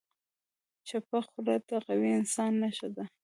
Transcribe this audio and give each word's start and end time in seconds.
چپه 0.87 1.19
خوله، 1.27 1.55
د 1.67 1.69
قوي 1.87 2.09
انسان 2.19 2.51
نښه 2.61 2.87
ده. 2.95 3.05